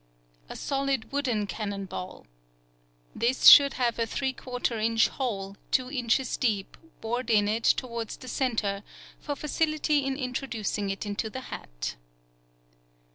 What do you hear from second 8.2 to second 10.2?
center, for facility in